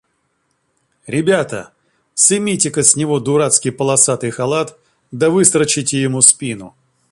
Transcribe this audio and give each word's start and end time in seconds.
Ребята! 1.05 1.73
сымите-ка 2.15 2.81
с 2.81 2.95
него 2.95 3.19
дурацкий 3.19 3.69
полосатый 3.69 4.31
халат, 4.31 4.75
да 5.11 5.29
выстрочите 5.29 6.01
ему 6.01 6.21
спину. 6.21 6.73